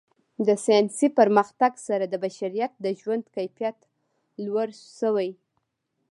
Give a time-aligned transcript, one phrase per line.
[0.47, 3.77] د ساینسي پرمختګ سره د بشریت د ژوند کیفیت
[4.45, 4.67] لوړ
[4.99, 5.29] شوی.